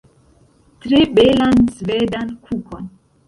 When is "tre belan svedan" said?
0.83-2.29